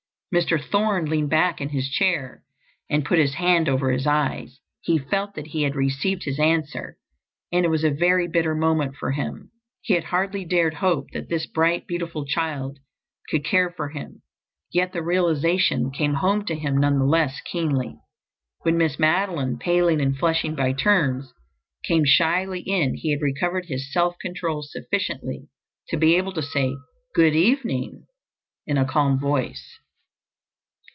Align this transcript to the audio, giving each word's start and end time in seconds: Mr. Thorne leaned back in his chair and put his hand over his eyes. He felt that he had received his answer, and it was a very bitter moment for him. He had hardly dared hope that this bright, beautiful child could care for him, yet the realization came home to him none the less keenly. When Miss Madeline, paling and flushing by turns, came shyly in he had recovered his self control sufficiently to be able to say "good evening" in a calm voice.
Mr. 0.33 0.57
Thorne 0.63 1.07
leaned 1.09 1.29
back 1.29 1.59
in 1.59 1.67
his 1.67 1.89
chair 1.89 2.41
and 2.89 3.03
put 3.03 3.19
his 3.19 3.33
hand 3.33 3.67
over 3.67 3.91
his 3.91 4.07
eyes. 4.07 4.61
He 4.79 4.97
felt 4.97 5.35
that 5.35 5.47
he 5.47 5.63
had 5.63 5.75
received 5.75 6.23
his 6.23 6.39
answer, 6.39 6.95
and 7.51 7.65
it 7.65 7.67
was 7.67 7.83
a 7.83 7.91
very 7.91 8.29
bitter 8.29 8.55
moment 8.55 8.95
for 8.95 9.11
him. 9.11 9.51
He 9.81 9.93
had 9.93 10.05
hardly 10.05 10.45
dared 10.45 10.75
hope 10.75 11.07
that 11.11 11.27
this 11.27 11.45
bright, 11.47 11.85
beautiful 11.85 12.23
child 12.25 12.79
could 13.29 13.43
care 13.43 13.71
for 13.71 13.89
him, 13.89 14.21
yet 14.71 14.93
the 14.93 15.03
realization 15.03 15.91
came 15.91 16.13
home 16.13 16.45
to 16.45 16.55
him 16.55 16.77
none 16.77 16.97
the 16.97 17.03
less 17.05 17.41
keenly. 17.41 17.97
When 18.61 18.77
Miss 18.77 18.97
Madeline, 18.97 19.57
paling 19.59 19.99
and 19.99 20.17
flushing 20.17 20.55
by 20.55 20.71
turns, 20.71 21.33
came 21.83 22.05
shyly 22.05 22.61
in 22.61 22.95
he 22.95 23.11
had 23.11 23.21
recovered 23.21 23.65
his 23.65 23.91
self 23.91 24.15
control 24.21 24.61
sufficiently 24.61 25.49
to 25.89 25.97
be 25.97 26.15
able 26.15 26.31
to 26.31 26.41
say 26.41 26.73
"good 27.13 27.35
evening" 27.35 28.05
in 28.65 28.77
a 28.77 28.85
calm 28.85 29.19
voice. 29.19 29.77